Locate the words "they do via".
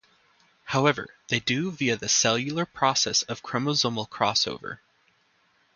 1.27-1.95